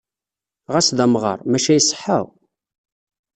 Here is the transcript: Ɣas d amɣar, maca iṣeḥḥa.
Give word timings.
Ɣas 0.73 0.87
d 0.97 0.99
amɣar, 1.05 1.39
maca 1.51 1.73
iṣeḥḥa. 1.79 2.19